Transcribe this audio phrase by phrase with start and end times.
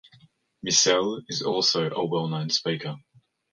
[0.65, 2.95] Miesel is also a well-known speaker.